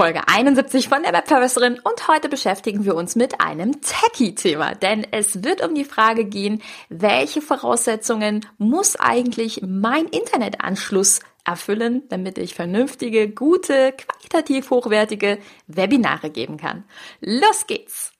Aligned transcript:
Folge 0.00 0.22
71 0.26 0.88
von 0.88 1.02
der 1.02 1.12
Webverbesserin 1.12 1.78
und 1.78 2.08
heute 2.08 2.30
beschäftigen 2.30 2.86
wir 2.86 2.94
uns 2.94 3.16
mit 3.16 3.42
einem 3.42 3.82
Techie-Thema, 3.82 4.74
denn 4.74 5.06
es 5.10 5.44
wird 5.44 5.62
um 5.62 5.74
die 5.74 5.84
Frage 5.84 6.24
gehen, 6.24 6.62
welche 6.88 7.42
Voraussetzungen 7.42 8.46
muss 8.56 8.96
eigentlich 8.96 9.60
mein 9.60 10.06
Internetanschluss 10.06 11.20
erfüllen, 11.44 12.04
damit 12.08 12.38
ich 12.38 12.54
vernünftige, 12.54 13.28
gute, 13.28 13.92
qualitativ 13.92 14.70
hochwertige 14.70 15.36
Webinare 15.66 16.30
geben 16.30 16.56
kann. 16.56 16.84
Los 17.20 17.66
geht's! 17.66 18.14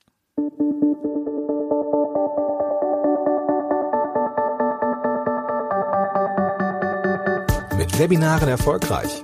Mit 7.75 7.97
Webinaren 7.97 8.49
erfolgreich. 8.49 9.23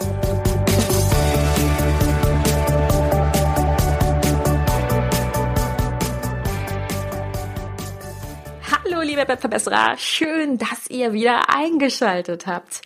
Liebe 9.21 9.33
Webverbesserer. 9.33 9.97
Schön, 9.97 10.57
dass 10.57 10.89
ihr 10.89 11.13
wieder 11.13 11.49
eingeschaltet 11.49 12.47
habt. 12.47 12.81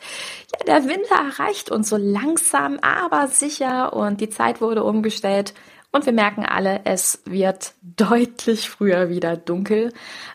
Ja, 0.52 0.66
der 0.66 0.89
Winter 0.89 1.16
erreicht 1.16 1.71
uns 1.71 1.88
so 1.88 1.95
langsam, 1.95 2.77
aber 2.80 3.27
sicher 3.30 3.94
und 3.94 4.20
die 4.20 4.30
Zeit 4.30 4.59
wurde 4.59 4.84
umgestellt 4.84 5.53
und 5.96 6.06
wir 6.06 6.12
merken 6.12 6.46
alle, 6.46 6.82
es 6.84 7.22
wird 7.24 7.74
deutlich 7.82 8.70
früher 8.70 9.08
wieder 9.08 9.38
dunkel. 9.38 9.94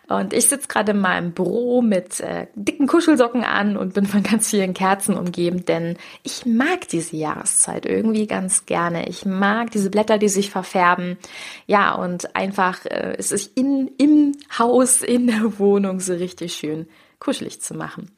Und 0.09 0.33
ich 0.33 0.49
sitze 0.49 0.69
gerade 0.69 0.93
in 0.93 1.01
meinem 1.01 1.33
Büro 1.33 1.83
mit 1.83 2.19
äh, 2.21 2.47
dicken 2.55 2.87
Kuschelsocken 2.87 3.45
an 3.45 3.77
und 3.77 3.93
bin 3.93 4.07
von 4.07 4.23
ganz 4.23 4.49
vielen 4.49 4.73
Kerzen 4.73 5.19
umgeben, 5.19 5.67
denn 5.67 5.99
ich 6.23 6.47
mag 6.47 6.89
diese 6.89 7.15
Jahreszeit 7.15 7.85
irgendwie 7.85 8.27
ganz 8.27 8.65
gerne. 8.65 9.07
Ich 9.11 9.27
mag 9.27 9.71
diese 9.71 9.91
Blätter, 9.91 10.17
die 10.17 10.31
sich 10.31 10.51
verfärben. 10.51 11.19
Ja, 11.67 11.95
und 11.95 12.35
einfach 12.35 12.87
äh, 12.87 13.17
es 13.19 13.31
ist 13.31 13.55
in, 13.55 13.91
im 13.99 14.33
Haus, 14.59 15.03
in 15.03 15.27
der 15.27 15.59
Wohnung 15.59 16.01
so 16.01 16.15
richtig 16.15 16.55
schön 16.55 16.89
kuschelig 17.19 17.61
zu 17.61 17.75
machen. 17.75 18.11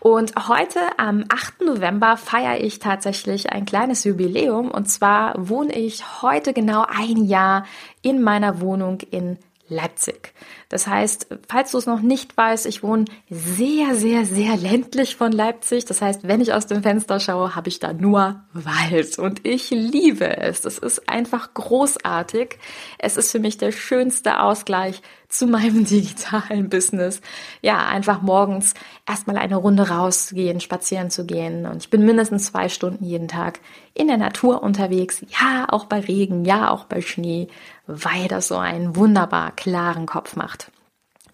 Und 0.00 0.48
heute 0.48 0.80
am 0.98 1.24
8. 1.28 1.62
November 1.62 2.16
feiere 2.16 2.60
ich 2.60 2.78
tatsächlich 2.78 3.50
ein 3.52 3.64
kleines 3.64 4.04
Jubiläum. 4.04 4.70
Und 4.70 4.88
zwar 4.88 5.34
wohne 5.36 5.74
ich 5.74 6.22
heute 6.22 6.52
genau 6.52 6.84
ein 6.88 7.24
Jahr 7.24 7.64
in 8.02 8.22
meiner 8.22 8.60
Wohnung 8.60 9.00
in 9.10 9.38
Leipzig. 9.68 10.32
Das 10.68 10.86
heißt, 10.86 11.26
falls 11.48 11.72
du 11.72 11.78
es 11.78 11.86
noch 11.86 12.00
nicht 12.00 12.36
weißt, 12.36 12.66
ich 12.66 12.82
wohne 12.82 13.06
sehr, 13.28 13.96
sehr, 13.96 14.24
sehr 14.24 14.56
ländlich 14.56 15.16
von 15.16 15.32
Leipzig. 15.32 15.84
Das 15.86 16.00
heißt, 16.00 16.26
wenn 16.26 16.40
ich 16.40 16.52
aus 16.52 16.66
dem 16.66 16.82
Fenster 16.82 17.18
schaue, 17.18 17.56
habe 17.56 17.68
ich 17.68 17.80
da 17.80 17.92
nur 17.92 18.44
Wald 18.52 19.18
und 19.18 19.44
ich 19.44 19.70
liebe 19.70 20.36
es. 20.36 20.60
Das 20.60 20.78
ist 20.78 21.08
einfach 21.08 21.52
großartig. 21.54 22.58
Es 22.98 23.16
ist 23.16 23.32
für 23.32 23.40
mich 23.40 23.58
der 23.58 23.72
schönste 23.72 24.40
Ausgleich 24.40 25.02
zu 25.28 25.46
meinem 25.46 25.84
digitalen 25.86 26.68
Business. 26.68 27.20
Ja, 27.62 27.86
einfach 27.86 28.22
morgens 28.22 28.74
erstmal 29.08 29.36
eine 29.36 29.56
Runde 29.56 29.88
rausgehen, 29.88 30.60
spazieren 30.60 31.10
zu 31.10 31.26
gehen. 31.26 31.66
Und 31.66 31.78
ich 31.78 31.90
bin 31.90 32.04
mindestens 32.04 32.46
zwei 32.46 32.68
Stunden 32.68 33.04
jeden 33.04 33.28
Tag 33.28 33.60
in 33.94 34.08
der 34.08 34.18
Natur 34.18 34.62
unterwegs. 34.62 35.24
Ja, 35.28 35.66
auch 35.68 35.86
bei 35.86 36.00
Regen, 36.00 36.44
ja, 36.44 36.70
auch 36.70 36.84
bei 36.84 37.00
Schnee, 37.00 37.48
weil 37.86 38.28
das 38.28 38.48
so 38.48 38.56
einen 38.56 38.96
wunderbar 38.96 39.52
klaren 39.52 40.06
Kopf 40.06 40.36
macht. 40.36 40.70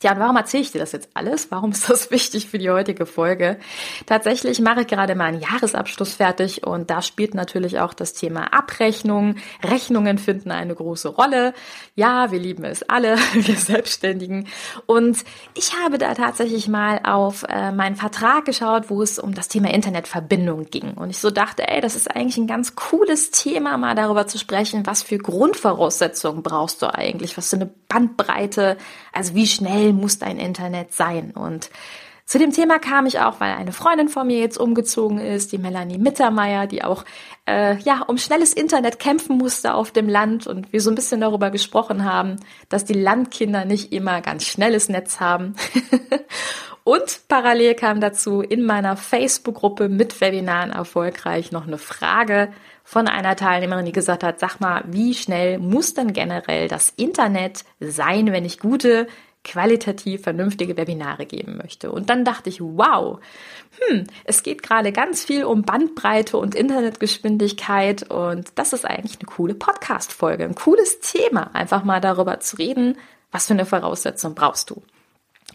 Ja, 0.03 0.13
und 0.13 0.21
warum 0.21 0.37
erzähle 0.37 0.63
ich 0.63 0.73
dir 0.73 0.79
das 0.79 0.93
jetzt 0.93 1.11
alles? 1.15 1.51
Warum 1.51 1.71
ist 1.71 1.89
das 1.89 2.11
wichtig 2.11 2.49
für 2.49 2.59
die 2.59 2.71
heutige 2.71 3.07
Folge? 3.07 3.59
Tatsächlich 4.07 4.61
mache 4.61 4.83
ich 4.83 4.87
gerade 4.87 5.15
mal 5.15 5.27
einen 5.27 5.41
Jahresabschluss 5.41 6.15
fertig 6.15 6.67
und 6.67 6.91
da 6.91 7.03
spielt 7.03 7.35
natürlich 7.35 7.79
auch 7.79 7.95
das 7.95 8.13
Thema 8.13 8.53
Abrechnung. 8.53 9.37
Rechnungen 9.63 10.19
finden 10.19 10.51
eine 10.51 10.75
große 10.75 11.09
Rolle. 11.09 11.55
Ja, 11.95 12.33
wir 12.33 12.39
lieben 12.39 12.65
es 12.65 12.83
alle, 12.83 13.17
wir 13.35 13.57
Selbstständigen. 13.57 14.49
Und 14.87 15.19
ich 15.55 15.73
habe 15.83 15.99
da 15.99 16.15
tatsächlich 16.15 16.69
mal 16.69 17.01
auf 17.05 17.45
äh, 17.49 17.73
meinen 17.73 17.97
Vertrag 17.97 18.45
geschaut, 18.45 18.91
wo 18.91 19.03
es 19.03 19.19
um 19.19 19.35
das 19.35 19.49
Thema 19.49 19.73
Internetverbindung 19.73 20.67
ging. 20.67 20.95
Und 20.95 21.11
ich 21.11 21.19
so 21.19 21.31
dachte, 21.31 21.69
ey, 21.69 21.81
das 21.81 21.97
ist 21.97 22.15
eigentlich 22.15 22.39
ein 22.39 22.47
ganz 22.47 22.75
cooles 22.75 23.31
Thema, 23.31 23.77
mal 23.77 23.95
darüber 23.95 24.27
zu 24.27 24.39
sprechen, 24.39 24.87
was 24.87 25.03
für 25.03 25.19
Grundvoraussetzungen 25.19 26.43
brauchst 26.43 26.83
du 26.83 26.93
eigentlich, 26.93 27.37
was 27.37 27.51
für 27.51 27.57
eine 27.57 27.71
Bandbreite, 27.89 28.77
also 29.13 29.35
wie 29.35 29.47
schnell 29.47 29.92
muss 29.93 30.19
dein 30.19 30.39
Internet 30.39 30.93
sein? 30.93 31.33
Und 31.33 31.71
zu 32.25 32.39
dem 32.39 32.53
Thema 32.53 32.79
kam 32.79 33.05
ich 33.05 33.19
auch, 33.19 33.41
weil 33.41 33.53
eine 33.53 33.73
Freundin 33.73 34.09
von 34.09 34.27
mir 34.27 34.39
jetzt 34.39 34.57
umgezogen 34.57 35.19
ist, 35.19 35.53
die 35.53 35.59
Melanie 35.59 35.99
Mittermeier, 35.99 36.67
die 36.67 36.83
auch 36.83 37.05
äh, 37.47 37.77
ja 37.81 38.03
um 38.07 38.17
schnelles 38.17 38.55
Internet 38.55 38.99
kämpfen 38.99 39.37
musste 39.37 39.75
auf 39.75 39.91
dem 39.91 40.09
Land 40.09 40.47
und 40.47 40.73
wir 40.73 40.81
so 40.81 40.91
ein 40.91 40.95
bisschen 40.95 41.21
darüber 41.21 41.51
gesprochen 41.51 42.05
haben, 42.05 42.37
dass 42.69 42.85
die 42.85 42.95
Landkinder 42.95 43.65
nicht 43.65 43.93
immer 43.93 44.23
ganz 44.23 44.47
schnelles 44.47 44.89
Netz 44.89 45.21
haben. 45.21 45.57
und 46.85 47.21
parallel 47.29 47.75
kam 47.75 48.01
dazu 48.01 48.41
in 48.41 48.65
meiner 48.65 48.97
Facebook-Gruppe 48.97 49.89
mit 49.91 50.21
Webinaren 50.21 50.71
erfolgreich 50.71 51.53
noch 51.53 51.67
eine 51.67 51.79
Frage 51.79 52.51
von 52.85 53.09
einer 53.09 53.37
Teilnehmerin, 53.37 53.85
die 53.85 53.93
gesagt 53.93 54.25
hat, 54.25 54.41
sag 54.41 54.59
mal, 54.59 54.85
wie 54.87 55.13
schnell 55.15 55.59
muss 55.59 55.95
denn 55.95 56.13
generell 56.13 56.69
das 56.69 56.91
Internet 56.97 57.65
sein, 57.81 58.33
wenn 58.33 58.45
ich 58.45 58.59
gute 58.59 59.07
qualitativ 59.45 60.23
vernünftige 60.23 60.77
Webinare 60.77 61.27
geben 61.27 61.57
möchte. 61.57 61.91
Und 61.91 62.11
dann 62.11 62.25
dachte 62.25 62.49
ich, 62.49 62.61
wow, 62.61 63.19
hm, 63.89 64.07
es 64.25 64.43
geht 64.43 64.63
gerade 64.63 64.93
ganz 64.93 65.25
viel 65.25 65.45
um 65.45 65.63
Bandbreite 65.63 66.37
und 66.37 66.55
Internetgeschwindigkeit 66.55 68.09
und 68.09 68.53
das 68.57 68.73
ist 68.73 68.85
eigentlich 68.85 69.19
eine 69.19 69.27
coole 69.27 69.55
Podcast-Folge, 69.55 70.45
ein 70.45 70.55
cooles 70.55 71.01
Thema, 71.01 71.55
einfach 71.55 71.85
mal 71.85 72.01
darüber 72.01 72.41
zu 72.41 72.57
reden, 72.57 72.97
was 73.33 73.47
für 73.47 73.55
eine 73.55 73.67
Voraussetzung 73.67 74.35
brauchst 74.35 74.71
du. 74.71 74.83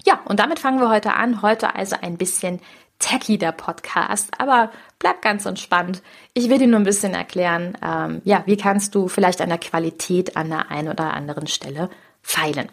Ja, 0.05 0.19
und 0.25 0.39
damit 0.39 0.59
fangen 0.59 0.79
wir 0.79 0.89
heute 0.89 1.13
an. 1.13 1.41
Heute 1.41 1.75
also 1.75 1.95
ein 2.01 2.17
bisschen 2.17 2.59
techy 2.99 3.37
der 3.37 3.51
Podcast, 3.51 4.31
aber 4.39 4.71
bleib 4.99 5.21
ganz 5.21 5.45
entspannt. 5.45 6.01
Ich 6.33 6.49
will 6.49 6.57
dir 6.57 6.67
nur 6.67 6.79
ein 6.79 6.85
bisschen 6.85 7.13
erklären, 7.13 7.77
ähm, 7.83 8.21
ja, 8.23 8.43
wie 8.45 8.57
kannst 8.57 8.95
du 8.95 9.07
vielleicht 9.07 9.41
an 9.41 9.49
der 9.49 9.59
Qualität 9.59 10.35
an 10.35 10.49
der 10.49 10.71
einen 10.71 10.89
oder 10.89 11.13
anderen 11.13 11.47
Stelle 11.47 11.89
feilen. 12.21 12.69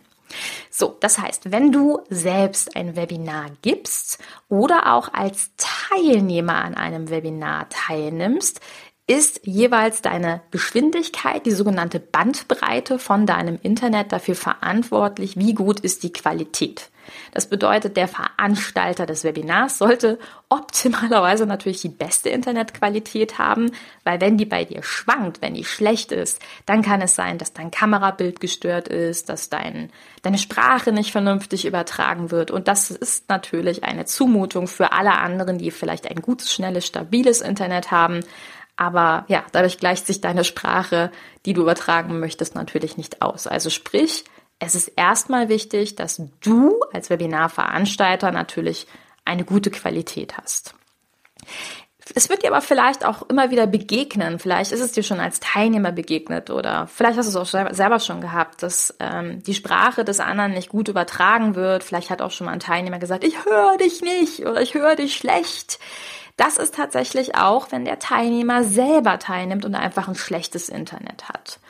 So, 0.71 0.97
das 1.01 1.19
heißt, 1.19 1.53
wenn 1.53 1.73
du 1.73 2.01
selbst 2.09 2.77
ein 2.77 2.97
Webinar 2.97 3.47
gibst 3.63 4.19
oder 4.49 4.95
auch 4.95 5.13
als 5.13 5.51
Teilnehmer 5.57 6.57
an 6.57 6.75
einem 6.75 7.11
Webinar 7.11 7.69
teilnimmst, 7.69 8.61
ist 9.07 9.41
jeweils 9.45 10.01
deine 10.01 10.41
Geschwindigkeit, 10.51 11.45
die 11.45 11.51
sogenannte 11.51 12.01
Bandbreite 12.01 12.99
von 12.99 13.27
deinem 13.27 13.59
Internet 13.63 14.13
dafür 14.13 14.35
verantwortlich, 14.35 15.37
wie 15.37 15.55
gut 15.55 15.81
ist 15.81 16.03
die 16.03 16.13
Qualität. 16.13 16.91
Das 17.33 17.49
bedeutet, 17.49 17.97
der 17.97 18.09
Veranstalter 18.09 19.07
des 19.07 19.25
Webinars 19.25 19.79
sollte 19.79 20.19
optimalerweise 20.49 21.47
natürlich 21.47 21.81
die 21.81 21.89
beste 21.89 22.29
Internetqualität 22.29 23.39
haben, 23.39 23.71
weil 24.05 24.21
wenn 24.21 24.39
die 24.39 24.45
bei 24.45 24.65
dir 24.65 24.83
schwankt, 24.83 25.43
wenn 25.43 25.55
die 25.55 25.65
schlecht 25.65 26.13
ist, 26.13 26.41
dann 26.67 26.83
kann 26.83 27.01
es 27.01 27.15
sein, 27.15 27.39
dass 27.39 27.53
dein 27.53 27.71
Kamerabild 27.71 28.41
gestört 28.41 28.89
ist, 28.89 29.29
dass 29.29 29.49
dein, 29.49 29.91
deine 30.23 30.39
Sprache 30.39 30.93
nicht 30.93 31.13
vernünftig 31.13 31.65
übertragen 31.65 32.31
wird. 32.31 32.51
Und 32.51 32.69
das 32.69 32.91
ist 32.91 33.29
natürlich 33.29 33.85
eine 33.85 34.05
Zumutung 34.05 34.69
für 34.69 34.93
alle 34.93 35.19
anderen, 35.19 35.59
die 35.59 35.71
vielleicht 35.71 36.09
ein 36.11 36.23
gutes, 36.23 36.53
schnelles, 36.53 36.87
stabiles 36.87 37.41
Internet 37.41 37.91
haben. 37.91 38.21
Aber 38.77 39.25
ja, 39.29 39.45
dadurch 39.53 39.79
gleicht 39.79 40.07
sich 40.07 40.21
deine 40.21 40.45
Sprache, 40.45 41.11
die 41.47 41.53
du 41.53 41.63
übertragen 41.63 42.19
möchtest, 42.19 42.55
natürlich 42.55 42.97
nicht 42.97 43.23
aus. 43.23 43.47
Also 43.47 43.71
sprich, 43.71 44.25
es 44.59 44.75
ist 44.75 44.89
erstmal 44.97 45.49
wichtig, 45.49 45.97
dass 45.97 46.23
du 46.41 46.81
als 46.93 47.11
Webinarveranstalter 47.11 48.31
natürlich 48.31 48.87
eine 49.25 49.45
gute 49.45 49.71
Qualität 49.71 50.37
hast. 50.37 50.75
Es 52.15 52.29
wird 52.29 52.43
dir 52.43 52.51
aber 52.51 52.61
vielleicht 52.61 53.05
auch 53.05 53.23
immer 53.31 53.51
wieder 53.51 53.67
begegnen. 53.67 54.39
Vielleicht 54.39 54.73
ist 54.73 54.81
es 54.81 54.93
dir 54.93 55.03
schon 55.03 55.21
als 55.21 55.41
Teilnehmer 55.41 55.91
begegnet 55.91 56.51
oder 56.51 56.87
vielleicht 56.87 57.17
hast 57.17 57.33
du 57.33 57.39
es 57.39 57.55
auch 57.55 57.73
selber 57.73 57.99
schon 57.99 58.21
gehabt, 58.21 58.63
dass 58.63 58.95
ähm, 59.01 59.43
die 59.43 59.55
Sprache 59.55 60.05
des 60.05 60.21
anderen 60.21 60.53
nicht 60.53 60.69
gut 60.69 60.89
übertragen 60.89 61.55
wird. 61.55 61.83
Vielleicht 61.83 62.11
hat 62.11 62.21
auch 62.21 62.31
schon 62.31 62.45
mal 62.45 62.53
ein 62.53 62.61
Teilnehmer 62.61 62.99
gesagt, 62.99 63.25
ich 63.25 63.47
höre 63.47 63.79
dich 63.79 64.03
nicht 64.03 64.41
oder 64.41 64.61
ich 64.61 64.75
höre 64.75 64.97
dich 64.97 65.17
schlecht. 65.17 65.79
Das 66.37 66.57
ist 66.57 66.75
tatsächlich 66.75 67.37
auch, 67.37 67.71
wenn 67.71 67.85
der 67.85 68.01
Teilnehmer 68.01 68.65
selber 68.65 69.21
teilnimmt 69.21 69.65
und 69.65 69.77
einfach 69.77 70.09
ein 70.09 70.17
schlechtes 70.17 70.69
Internet 70.69 71.29
hat. 71.29 71.61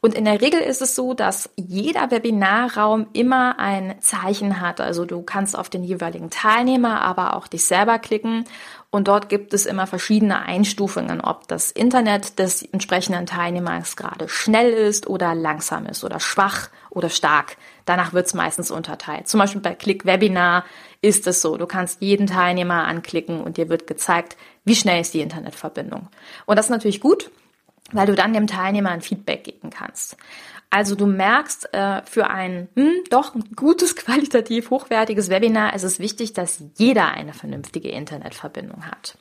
Und 0.00 0.14
in 0.14 0.24
der 0.24 0.40
Regel 0.40 0.60
ist 0.60 0.80
es 0.80 0.94
so, 0.94 1.12
dass 1.12 1.50
jeder 1.56 2.10
Webinarraum 2.10 3.06
immer 3.12 3.58
ein 3.58 3.96
Zeichen 4.00 4.62
hat. 4.62 4.80
Also 4.80 5.04
du 5.04 5.20
kannst 5.20 5.58
auf 5.58 5.68
den 5.68 5.84
jeweiligen 5.84 6.30
Teilnehmer, 6.30 7.02
aber 7.02 7.36
auch 7.36 7.46
dich 7.48 7.66
selber 7.66 7.98
klicken. 7.98 8.46
Und 8.90 9.08
dort 9.08 9.28
gibt 9.28 9.52
es 9.52 9.66
immer 9.66 9.86
verschiedene 9.86 10.40
Einstufungen, 10.40 11.20
ob 11.20 11.46
das 11.48 11.70
Internet 11.70 12.38
des 12.38 12.62
entsprechenden 12.62 13.26
Teilnehmers 13.26 13.94
gerade 13.94 14.30
schnell 14.30 14.70
ist 14.70 15.06
oder 15.06 15.34
langsam 15.34 15.84
ist 15.84 16.02
oder 16.02 16.18
schwach 16.18 16.70
oder 16.88 17.10
stark. 17.10 17.58
Danach 17.84 18.12
wird 18.12 18.26
es 18.26 18.34
meistens 18.34 18.70
unterteilt. 18.70 19.28
Zum 19.28 19.40
Beispiel 19.40 19.60
bei 19.60 19.74
Click 19.74 20.06
Webinar 20.06 20.64
ist 21.02 21.26
es 21.26 21.42
so. 21.42 21.56
Du 21.56 21.66
kannst 21.66 22.00
jeden 22.00 22.26
Teilnehmer 22.26 22.86
anklicken 22.86 23.40
und 23.42 23.56
dir 23.56 23.68
wird 23.68 23.86
gezeigt, 23.86 24.36
wie 24.64 24.74
schnell 24.74 25.00
ist 25.00 25.14
die 25.14 25.20
Internetverbindung. 25.20 26.08
Und 26.46 26.56
das 26.56 26.66
ist 26.66 26.70
natürlich 26.70 27.00
gut, 27.00 27.30
weil 27.92 28.06
du 28.06 28.14
dann 28.14 28.32
dem 28.32 28.46
Teilnehmer 28.46 28.90
ein 28.90 29.02
Feedback 29.02 29.44
geben 29.44 29.70
kannst. 29.70 30.16
Also 30.70 30.96
du 30.96 31.06
merkst, 31.06 31.72
äh, 31.72 32.02
für 32.04 32.28
ein 32.28 32.68
hm, 32.74 33.04
doch 33.10 33.34
ein 33.34 33.44
gutes, 33.54 33.94
qualitativ 33.96 34.70
hochwertiges 34.70 35.30
Webinar 35.30 35.74
ist 35.74 35.84
es 35.84 35.98
wichtig, 35.98 36.32
dass 36.32 36.62
jeder 36.76 37.12
eine 37.12 37.32
vernünftige 37.32 37.90
Internetverbindung 37.90 38.86
hat. 38.86 39.16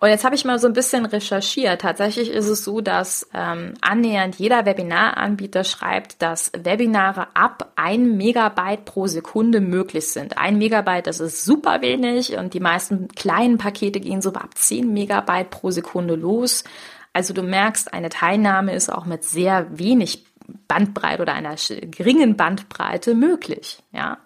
Und 0.00 0.08
jetzt 0.08 0.24
habe 0.24 0.34
ich 0.34 0.44
mal 0.44 0.58
so 0.58 0.66
ein 0.66 0.72
bisschen 0.72 1.06
recherchiert. 1.06 1.80
Tatsächlich 1.80 2.30
ist 2.30 2.48
es 2.48 2.64
so, 2.64 2.80
dass 2.80 3.28
ähm, 3.34 3.74
annähernd 3.80 4.36
jeder 4.36 4.66
Webinaranbieter 4.66 5.64
schreibt, 5.64 6.20
dass 6.22 6.52
Webinare 6.56 7.28
ab 7.34 7.72
ein 7.76 8.16
Megabyte 8.16 8.84
pro 8.84 9.06
Sekunde 9.06 9.60
möglich 9.60 10.08
sind. 10.08 10.38
Ein 10.38 10.58
Megabyte, 10.58 11.06
das 11.06 11.20
ist 11.20 11.44
super 11.44 11.82
wenig 11.82 12.36
und 12.36 12.54
die 12.54 12.60
meisten 12.60 13.08
kleinen 13.08 13.58
Pakete 13.58 14.00
gehen 14.00 14.22
so 14.22 14.32
ab 14.32 14.50
10 14.54 14.92
Megabyte 14.92 15.50
pro 15.50 15.70
Sekunde 15.70 16.14
los. 16.14 16.64
Also 17.12 17.32
du 17.32 17.42
merkst, 17.42 17.94
eine 17.94 18.08
Teilnahme 18.08 18.74
ist 18.74 18.92
auch 18.92 19.06
mit 19.06 19.24
sehr 19.24 19.66
wenig 19.78 20.24
Bandbreite 20.68 21.22
oder 21.22 21.34
einer 21.34 21.56
geringen 21.90 22.36
Bandbreite 22.36 23.14
möglich, 23.14 23.82
ja. 23.92 24.18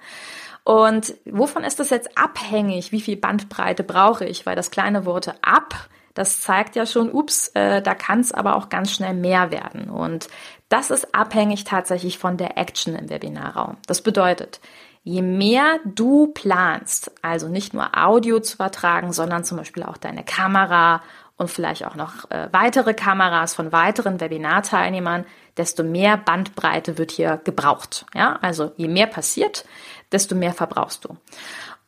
Und 0.64 1.14
wovon 1.24 1.64
ist 1.64 1.80
das 1.80 1.88
jetzt 1.88 2.18
abhängig? 2.18 2.92
Wie 2.92 3.00
viel 3.00 3.16
Bandbreite 3.16 3.82
brauche 3.82 4.26
ich? 4.26 4.44
Weil 4.44 4.54
das 4.54 4.70
kleine 4.70 5.06
Worte 5.06 5.34
ab, 5.40 5.88
das 6.12 6.40
zeigt 6.40 6.76
ja 6.76 6.84
schon, 6.84 7.10
ups, 7.10 7.48
äh, 7.54 7.80
da 7.80 7.94
kann 7.94 8.20
es 8.20 8.32
aber 8.32 8.56
auch 8.56 8.68
ganz 8.68 8.92
schnell 8.92 9.14
mehr 9.14 9.50
werden. 9.50 9.88
Und 9.88 10.28
das 10.68 10.90
ist 10.90 11.14
abhängig 11.14 11.64
tatsächlich 11.64 12.18
von 12.18 12.36
der 12.36 12.58
Action 12.58 12.94
im 12.96 13.08
Webinarraum. 13.08 13.78
Das 13.86 14.02
bedeutet, 14.02 14.60
je 15.04 15.22
mehr 15.22 15.78
du 15.84 16.26
planst, 16.26 17.12
also 17.22 17.48
nicht 17.48 17.72
nur 17.72 17.96
Audio 17.96 18.40
zu 18.40 18.56
übertragen, 18.56 19.12
sondern 19.12 19.44
zum 19.44 19.56
Beispiel 19.56 19.84
auch 19.84 19.96
deine 19.96 20.24
Kamera 20.24 21.02
und 21.38 21.50
vielleicht 21.50 21.86
auch 21.86 21.94
noch 21.94 22.30
äh, 22.30 22.48
weitere 22.52 22.92
Kameras 22.92 23.54
von 23.54 23.72
weiteren 23.72 24.20
Webinarteilnehmern, 24.20 25.24
desto 25.56 25.82
mehr 25.82 26.18
Bandbreite 26.18 26.98
wird 26.98 27.12
hier 27.12 27.40
gebraucht. 27.42 28.04
Ja, 28.14 28.38
also 28.42 28.72
je 28.76 28.88
mehr 28.88 29.06
passiert, 29.06 29.64
desto 30.12 30.34
mehr 30.34 30.52
verbrauchst 30.52 31.06
du. 31.06 31.16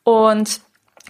Und 0.04 0.62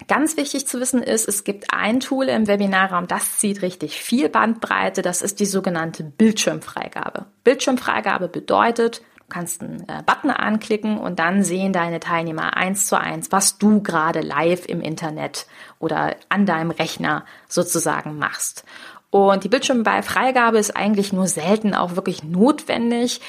Ganz 0.09 0.39
wichtig 0.39 0.67
zu 0.67 0.81
wissen 0.81 1.03
ist, 1.03 1.29
es 1.29 1.45
gibt 1.45 1.75
ein 1.75 2.01
Tool 2.01 2.29
im 2.31 2.47
Webinarraum, 2.47 3.07
das 3.07 3.39
zieht 3.39 3.61
richtig 3.61 4.01
viel 4.01 4.31
Bandbreite. 4.31 5.03
Das 5.03 5.21
ist 5.21 5.41
die 5.41 5.47
sogenannte 5.47 6.05
Bildschirmfreigabe. 6.05 7.27
Bildschirmfreigabe 7.45 8.29
bedeutet, 8.29 9.03
kannst 9.31 9.63
einen 9.63 9.81
äh, 9.89 10.03
Button 10.05 10.31
anklicken 10.31 10.99
und 10.99 11.19
dann 11.19 11.43
sehen 11.43 11.73
deine 11.73 12.01
Teilnehmer 12.01 12.57
eins 12.57 12.87
zu 12.87 13.01
eins, 13.01 13.33
was 13.33 13.57
du 13.57 13.83
gerade 13.83 14.21
live 14.21 14.67
im 14.67 14.83
Internet 14.83 15.47
oder 15.79 16.17
an 16.29 16.45
deinem 16.45 16.71
Rechner 16.71 17.25
sozusagen 17.49 18.19
machst. 18.19 18.65
Und 19.11 19.43
die 19.43 19.49
Bildschirmbefreigabe 19.49 20.59
ist 20.59 20.77
eigentlich 20.77 21.13
nur 21.13 21.27
selten 21.27 21.75
auch 21.75 21.97
wirklich 21.97 22.23
notwendig. 22.23 23.21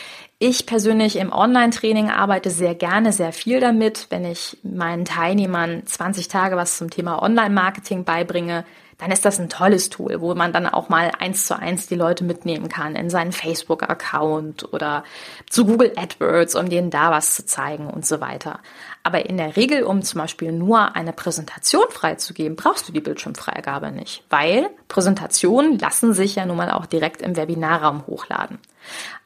Ich 0.43 0.65
persönlich 0.65 1.17
im 1.17 1.31
Online-Training 1.31 2.09
arbeite 2.09 2.49
sehr 2.49 2.73
gerne, 2.73 3.13
sehr 3.13 3.31
viel 3.31 3.59
damit. 3.59 4.07
Wenn 4.09 4.25
ich 4.25 4.57
meinen 4.63 5.05
Teilnehmern 5.05 5.83
20 5.85 6.29
Tage 6.29 6.55
was 6.55 6.79
zum 6.79 6.89
Thema 6.89 7.21
Online-Marketing 7.21 8.05
beibringe, 8.05 8.65
dann 8.97 9.11
ist 9.11 9.23
das 9.23 9.39
ein 9.39 9.49
tolles 9.49 9.89
Tool, 9.89 10.19
wo 10.19 10.33
man 10.33 10.51
dann 10.51 10.65
auch 10.65 10.89
mal 10.89 11.11
eins 11.19 11.45
zu 11.45 11.59
eins 11.59 11.85
die 11.85 11.95
Leute 11.95 12.23
mitnehmen 12.23 12.69
kann 12.69 12.95
in 12.95 13.11
seinen 13.11 13.33
Facebook-Account 13.33 14.73
oder 14.73 15.03
zu 15.47 15.63
Google 15.67 15.93
AdWords, 15.95 16.55
um 16.55 16.71
denen 16.71 16.89
da 16.89 17.11
was 17.11 17.35
zu 17.35 17.45
zeigen 17.45 17.85
und 17.85 18.07
so 18.07 18.19
weiter. 18.19 18.61
Aber 19.03 19.27
in 19.27 19.37
der 19.37 19.55
Regel, 19.55 19.83
um 19.83 20.01
zum 20.01 20.21
Beispiel 20.21 20.51
nur 20.51 20.95
eine 20.95 21.13
Präsentation 21.13 21.85
freizugeben, 21.91 22.55
brauchst 22.55 22.89
du 22.89 22.93
die 22.93 23.01
Bildschirmfreigabe 23.01 23.91
nicht, 23.91 24.23
weil 24.31 24.71
Präsentationen 24.87 25.77
lassen 25.77 26.13
sich 26.13 26.35
ja 26.35 26.47
nun 26.47 26.57
mal 26.57 26.71
auch 26.71 26.87
direkt 26.87 27.21
im 27.21 27.37
Webinarraum 27.37 28.07
hochladen. 28.07 28.57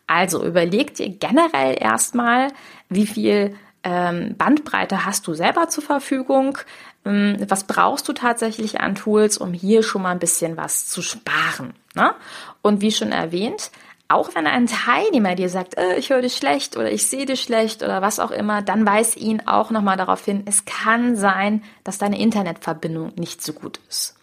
Also 0.07 0.45
überleg 0.45 0.93
dir 0.93 1.09
generell 1.09 1.75
erstmal, 1.79 2.49
wie 2.89 3.07
viel 3.07 3.55
ähm, 3.83 4.35
Bandbreite 4.37 5.05
hast 5.05 5.27
du 5.27 5.33
selber 5.33 5.69
zur 5.69 5.83
Verfügung? 5.83 6.57
Ähm, 7.05 7.37
was 7.47 7.65
brauchst 7.65 8.07
du 8.07 8.13
tatsächlich 8.13 8.81
an 8.81 8.95
Tools, 8.95 9.37
um 9.37 9.53
hier 9.53 9.83
schon 9.83 10.01
mal 10.01 10.11
ein 10.11 10.19
bisschen 10.19 10.57
was 10.57 10.87
zu 10.87 11.01
sparen? 11.01 11.73
Ne? 11.93 12.13
Und 12.61 12.81
wie 12.81 12.91
schon 12.91 13.11
erwähnt, 13.11 13.71
auch 14.07 14.35
wenn 14.35 14.45
ein 14.45 14.67
Teilnehmer 14.67 15.35
dir 15.35 15.49
sagt, 15.49 15.77
äh, 15.77 15.97
ich 15.97 16.09
höre 16.09 16.21
dich 16.21 16.35
schlecht 16.35 16.77
oder 16.77 16.91
ich 16.91 17.07
sehe 17.07 17.25
dich 17.25 17.41
schlecht 17.41 17.81
oder 17.81 18.01
was 18.01 18.19
auch 18.19 18.31
immer, 18.31 18.61
dann 18.61 18.85
weist 18.85 19.17
ihn 19.17 19.41
auch 19.47 19.71
nochmal 19.71 19.97
darauf 19.97 20.23
hin, 20.23 20.43
es 20.45 20.65
kann 20.65 21.15
sein, 21.15 21.63
dass 21.83 21.97
deine 21.97 22.19
Internetverbindung 22.19 23.13
nicht 23.15 23.43
so 23.43 23.53
gut 23.53 23.79
ist. 23.89 24.15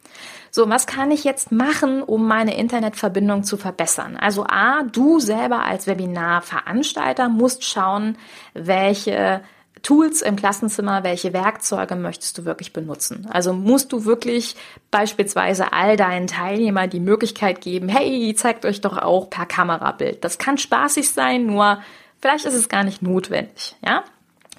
So, 0.55 0.69
was 0.69 0.87
kann 0.87 1.11
ich 1.11 1.25
jetzt 1.25 1.51
machen, 1.51 2.03
um 2.03 2.29
meine 2.29 2.55
Internetverbindung 2.59 3.43
zu 3.43 3.57
verbessern? 3.57 4.19
Also 4.19 4.45
A, 4.45 4.83
du 4.83 5.19
selber 5.19 5.65
als 5.65 5.87
Webinarveranstalter 5.87 7.31
musst 7.31 7.65
schauen, 7.65 8.19
welche 8.53 9.41
Tools 9.83 10.21
im 10.21 10.37
Klassenzimmer, 10.37 11.05
welche 11.05 11.33
Werkzeuge 11.33 11.97
möchtest 11.97 12.37
du 12.37 12.45
wirklich 12.45 12.75
benutzen? 12.75 13.27
Also 13.31 13.55
musst 13.55 13.95
du 13.95 14.05
wirklich 14.05 14.55
beispielsweise 14.91 15.73
all 15.73 15.97
deinen 15.97 16.27
Teilnehmern 16.27 16.91
die 16.91 17.01
Möglichkeit 17.01 17.63
geben, 17.63 17.89
hey, 17.89 18.35
zeigt 18.37 18.67
euch 18.67 18.83
doch 18.83 18.99
auch 18.99 19.31
per 19.31 19.47
Kamerabild. 19.47 20.23
Das 20.23 20.37
kann 20.37 20.59
spaßig 20.59 21.09
sein, 21.09 21.47
nur 21.47 21.79
vielleicht 22.21 22.45
ist 22.45 22.55
es 22.55 22.69
gar 22.69 22.85
nicht 22.85 23.01
notwendig, 23.01 23.75
ja? 23.83 24.05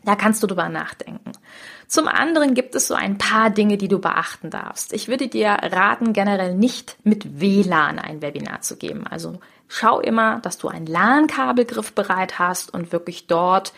Da 0.04 0.16
kannst 0.16 0.42
du 0.42 0.48
drüber 0.48 0.70
nachdenken. 0.70 1.34
Zum 1.94 2.08
anderen 2.08 2.56
gibt 2.56 2.74
es 2.74 2.88
so 2.88 2.96
ein 2.96 3.20
paar 3.20 3.52
Dinge, 3.52 3.78
die 3.78 3.88
du 3.88 4.00
beachten 4.00 4.50
darfst. 4.50 4.94
Ich 4.94 5.10
würde 5.10 5.28
dir 5.28 5.50
raten, 5.50 6.12
generell 6.12 6.56
nicht 6.56 6.98
mit 7.04 7.40
WLAN 7.40 8.00
ein 8.00 8.24
Webinar 8.24 8.62
zu 8.62 8.78
geben. 8.78 9.06
Also 9.06 9.40
schau 9.68 10.00
immer, 10.00 10.40
dass 10.40 10.58
du 10.58 10.70
ein 10.70 10.88
LAN-Kabelgriff 10.88 11.94
bereit 11.94 12.40
hast 12.40 12.74
und 12.74 12.92
wirklich 12.92 13.28
dort 13.28 13.74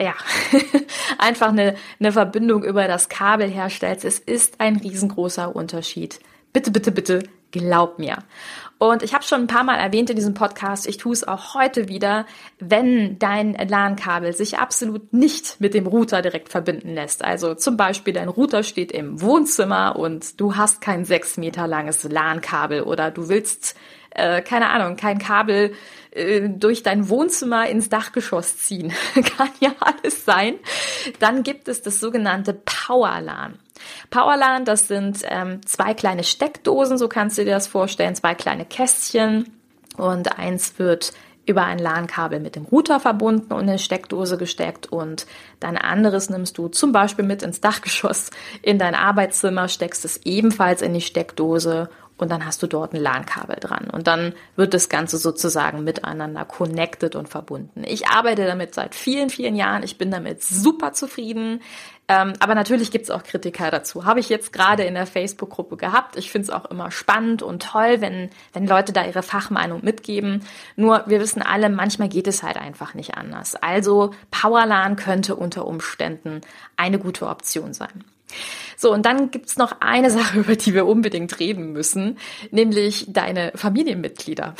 ja, 0.00 0.14
einfach 1.18 1.48
eine, 1.48 1.74
eine 1.98 2.12
Verbindung 2.12 2.62
über 2.62 2.86
das 2.86 3.08
Kabel 3.08 3.48
herstellst. 3.48 4.04
Es 4.04 4.20
ist 4.20 4.60
ein 4.60 4.76
riesengroßer 4.76 5.56
Unterschied. 5.56 6.20
Bitte, 6.52 6.70
bitte, 6.70 6.92
bitte, 6.92 7.24
glaub 7.58 7.98
mir. 7.98 8.18
Und 8.78 9.02
ich 9.02 9.14
habe 9.14 9.24
schon 9.24 9.42
ein 9.42 9.46
paar 9.46 9.64
Mal 9.64 9.76
erwähnt 9.76 10.10
in 10.10 10.16
diesem 10.16 10.34
Podcast, 10.34 10.86
ich 10.86 10.98
tue 10.98 11.14
es 11.14 11.26
auch 11.26 11.54
heute 11.54 11.88
wieder, 11.88 12.26
wenn 12.58 13.18
dein 13.18 13.54
LAN-Kabel 13.54 14.34
sich 14.34 14.58
absolut 14.58 15.14
nicht 15.14 15.60
mit 15.60 15.72
dem 15.72 15.86
Router 15.86 16.20
direkt 16.20 16.50
verbinden 16.50 16.94
lässt. 16.94 17.24
Also 17.24 17.54
zum 17.54 17.78
Beispiel 17.78 18.12
dein 18.12 18.28
Router 18.28 18.62
steht 18.62 18.92
im 18.92 19.22
Wohnzimmer 19.22 19.96
und 19.96 20.38
du 20.40 20.56
hast 20.56 20.82
kein 20.82 21.06
sechs 21.06 21.38
Meter 21.38 21.66
langes 21.66 22.04
LAN-Kabel 22.04 22.82
oder 22.82 23.10
du 23.10 23.30
willst, 23.30 23.76
äh, 24.10 24.42
keine 24.42 24.68
Ahnung, 24.68 24.96
kein 24.96 25.18
Kabel 25.18 25.72
äh, 26.10 26.50
durch 26.50 26.82
dein 26.82 27.08
Wohnzimmer 27.08 27.66
ins 27.70 27.88
Dachgeschoss 27.88 28.58
ziehen. 28.58 28.92
Kann 29.14 29.48
ja 29.60 29.72
alles 29.80 30.26
sein. 30.26 30.56
Dann 31.18 31.42
gibt 31.44 31.68
es 31.68 31.80
das 31.80 31.98
sogenannte 31.98 32.52
Powerlan. 32.52 33.58
Powerlan, 34.10 34.64
das 34.64 34.88
sind 34.88 35.20
ähm, 35.24 35.64
zwei 35.66 35.94
kleine 35.94 36.24
Steckdosen, 36.24 36.98
so 36.98 37.08
kannst 37.08 37.38
du 37.38 37.44
dir 37.44 37.52
das 37.52 37.66
vorstellen, 37.66 38.14
zwei 38.14 38.34
kleine 38.34 38.64
Kästchen. 38.64 39.50
Und 39.96 40.38
eins 40.38 40.78
wird 40.78 41.12
über 41.46 41.64
ein 41.64 41.78
LAN-Kabel 41.78 42.40
mit 42.40 42.56
dem 42.56 42.64
Router 42.64 42.98
verbunden 43.00 43.52
und 43.52 43.62
in 43.62 43.68
eine 43.70 43.78
Steckdose 43.78 44.36
gesteckt. 44.36 44.86
Und 44.86 45.26
dein 45.60 45.78
anderes 45.78 46.28
nimmst 46.28 46.58
du 46.58 46.68
zum 46.68 46.92
Beispiel 46.92 47.24
mit 47.24 47.42
ins 47.42 47.60
Dachgeschoss 47.60 48.30
in 48.62 48.78
dein 48.78 48.94
Arbeitszimmer, 48.94 49.68
steckst 49.68 50.04
es 50.04 50.20
ebenfalls 50.24 50.82
in 50.82 50.92
die 50.92 51.00
Steckdose 51.00 51.88
und 52.18 52.30
dann 52.30 52.46
hast 52.46 52.62
du 52.62 52.66
dort 52.66 52.94
ein 52.94 53.00
LAN-Kabel 53.00 53.56
dran. 53.60 53.90
Und 53.90 54.06
dann 54.06 54.34
wird 54.56 54.72
das 54.72 54.88
Ganze 54.88 55.18
sozusagen 55.18 55.84
miteinander 55.84 56.44
connected 56.44 57.14
und 57.14 57.28
verbunden. 57.28 57.84
Ich 57.84 58.08
arbeite 58.08 58.46
damit 58.46 58.74
seit 58.74 58.94
vielen, 58.94 59.28
vielen 59.28 59.54
Jahren. 59.54 59.82
Ich 59.82 59.98
bin 59.98 60.10
damit 60.10 60.42
super 60.42 60.92
zufrieden. 60.94 61.60
Ähm, 62.08 62.34
aber 62.38 62.54
natürlich 62.54 62.90
gibt 62.90 63.04
es 63.04 63.10
auch 63.10 63.22
Kritiker 63.24 63.70
dazu. 63.70 64.04
Habe 64.04 64.20
ich 64.20 64.28
jetzt 64.28 64.52
gerade 64.52 64.84
in 64.84 64.94
der 64.94 65.06
Facebook-Gruppe 65.06 65.76
gehabt. 65.76 66.16
Ich 66.16 66.30
finde 66.30 66.44
es 66.44 66.50
auch 66.50 66.64
immer 66.66 66.90
spannend 66.90 67.42
und 67.42 67.62
toll, 67.62 68.00
wenn, 68.00 68.30
wenn 68.52 68.66
Leute 68.66 68.92
da 68.92 69.04
ihre 69.04 69.22
Fachmeinung 69.22 69.84
mitgeben. 69.84 70.42
Nur 70.76 71.04
wir 71.06 71.20
wissen 71.20 71.42
alle, 71.42 71.68
manchmal 71.68 72.08
geht 72.08 72.28
es 72.28 72.42
halt 72.42 72.56
einfach 72.56 72.94
nicht 72.94 73.16
anders. 73.16 73.56
Also 73.56 74.12
Powerlan 74.30 74.96
könnte 74.96 75.34
unter 75.34 75.66
Umständen 75.66 76.40
eine 76.76 76.98
gute 76.98 77.26
Option 77.26 77.74
sein. 77.74 78.04
So, 78.76 78.92
und 78.92 79.06
dann 79.06 79.30
gibt's 79.30 79.56
noch 79.56 79.80
eine 79.80 80.10
Sache, 80.16 80.40
über 80.40 80.56
die 80.56 80.74
wir 80.74 80.86
unbedingt 80.86 81.38
reden 81.40 81.72
müssen, 81.72 82.18
nämlich 82.50 83.06
deine 83.08 83.52
Familienmitglieder. 83.54 84.54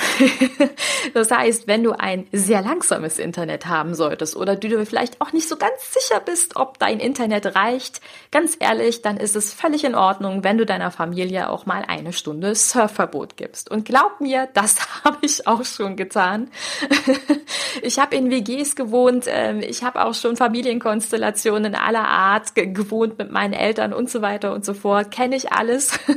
das 1.14 1.30
heißt, 1.30 1.66
wenn 1.66 1.82
du 1.82 1.92
ein 1.92 2.26
sehr 2.32 2.62
langsames 2.62 3.18
Internet 3.18 3.66
haben 3.66 3.94
solltest 3.94 4.36
oder 4.36 4.56
du 4.56 4.68
dir 4.68 4.86
vielleicht 4.86 5.20
auch 5.20 5.32
nicht 5.32 5.48
so 5.48 5.56
ganz 5.56 5.92
sicher 5.92 6.20
bist, 6.20 6.56
ob 6.56 6.78
dein 6.78 7.00
Internet 7.00 7.54
reicht, 7.54 8.00
ganz 8.30 8.56
ehrlich, 8.58 9.02
dann 9.02 9.16
ist 9.16 9.36
es 9.36 9.52
völlig 9.52 9.84
in 9.84 9.94
Ordnung, 9.94 10.44
wenn 10.44 10.58
du 10.58 10.66
deiner 10.66 10.90
Familie 10.90 11.50
auch 11.50 11.66
mal 11.66 11.84
eine 11.86 12.12
Stunde 12.12 12.54
Surfverbot 12.54 13.36
gibst. 13.36 13.70
Und 13.70 13.84
glaub 13.84 14.20
mir, 14.20 14.48
das 14.54 14.76
habe 15.04 15.18
ich 15.22 15.46
auch 15.46 15.64
schon 15.64 15.96
getan. 15.96 16.50
ich 17.82 17.98
habe 17.98 18.16
in 18.16 18.30
WGs 18.30 18.76
gewohnt, 18.76 19.26
ähm, 19.28 19.60
ich 19.60 19.82
habe 19.82 20.04
auch 20.04 20.14
schon 20.14 20.36
Familienkonstellationen 20.36 21.74
aller 21.74 22.06
Art 22.06 22.54
gewohnt 22.54 23.18
mit 23.18 23.30
meinen 23.30 23.52
Eltern 23.52 23.92
und 23.92 24.05
so 24.10 24.22
weiter 24.22 24.52
und 24.52 24.64
so 24.64 24.74
fort. 24.74 25.10
Kenne 25.10 25.36
ich 25.36 25.52
alles. 25.52 25.98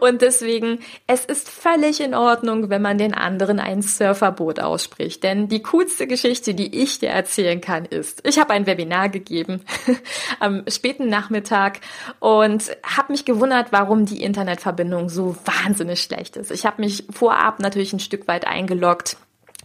Und 0.00 0.22
deswegen, 0.22 0.80
es 1.06 1.24
ist 1.24 1.48
völlig 1.48 2.00
in 2.00 2.14
Ordnung, 2.14 2.70
wenn 2.70 2.82
man 2.82 2.98
den 2.98 3.14
anderen 3.14 3.58
ein 3.58 3.82
Surferboot 3.82 4.60
ausspricht. 4.60 5.22
Denn 5.22 5.48
die 5.48 5.62
coolste 5.62 6.06
Geschichte, 6.06 6.54
die 6.54 6.80
ich 6.80 6.98
dir 6.98 7.10
erzählen 7.10 7.60
kann, 7.60 7.84
ist, 7.84 8.26
ich 8.26 8.38
habe 8.38 8.52
ein 8.52 8.66
Webinar 8.66 9.08
gegeben 9.08 9.62
am 10.40 10.64
späten 10.68 11.08
Nachmittag 11.08 11.80
und 12.20 12.70
habe 12.84 13.12
mich 13.12 13.24
gewundert, 13.24 13.68
warum 13.72 14.06
die 14.06 14.22
Internetverbindung 14.22 15.08
so 15.08 15.36
wahnsinnig 15.44 16.02
schlecht 16.02 16.36
ist. 16.36 16.50
Ich 16.50 16.66
habe 16.66 16.80
mich 16.80 17.04
vorab 17.10 17.60
natürlich 17.60 17.92
ein 17.92 18.00
Stück 18.00 18.28
weit 18.28 18.46
eingeloggt 18.46 19.16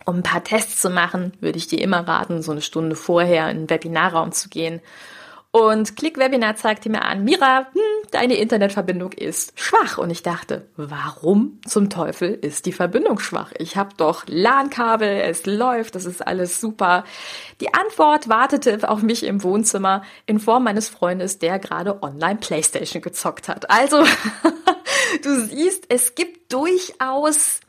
um 0.05 0.17
ein 0.17 0.23
paar 0.23 0.43
Tests 0.43 0.81
zu 0.81 0.89
machen, 0.89 1.31
würde 1.39 1.57
ich 1.57 1.67
dir 1.67 1.79
immer 1.79 2.05
raten, 2.05 2.41
so 2.41 2.51
eine 2.51 2.61
Stunde 2.61 2.97
vorher 2.97 3.49
in 3.49 3.59
den 3.59 3.69
Webinarraum 3.69 4.33
zu 4.33 4.49
gehen 4.49 4.81
und 5.55 5.95
Click 5.97 6.17
Webinar 6.17 6.55
zeigte 6.55 6.89
mir 6.89 7.03
an, 7.03 7.23
Mira, 7.23 7.67
hm, 7.73 8.09
deine 8.09 8.37
Internetverbindung 8.37 9.11
ist 9.11 9.53
schwach. 9.53 9.99
Und 9.99 10.09
ich 10.09 10.23
dachte, 10.23 10.65
warum 10.77 11.61
zum 11.67 11.91
Teufel 11.91 12.33
ist 12.33 12.65
die 12.65 12.71
Verbindung 12.71 13.19
schwach? 13.19 13.51
Ich 13.59 13.77
habe 13.77 13.91
doch 13.95 14.23
LAN-Kabel, 14.25 15.07
es 15.07 15.45
läuft, 15.45 15.93
das 15.93 16.05
ist 16.05 16.25
alles 16.25 16.59
super. 16.59 17.03
Die 17.61 17.71
Antwort 17.71 18.29
wartete 18.29 18.89
auf 18.89 19.03
mich 19.03 19.23
im 19.23 19.43
Wohnzimmer 19.43 20.01
in 20.25 20.39
Form 20.39 20.63
meines 20.63 20.89
Freundes, 20.89 21.37
der 21.37 21.59
gerade 21.59 22.01
online 22.01 22.37
Playstation 22.37 23.03
gezockt 23.03 23.47
hat. 23.47 23.69
Also, 23.69 24.03
du 25.23 25.45
siehst, 25.45 25.85
es 25.89 26.15
gibt 26.15 26.51
durchaus 26.51 27.59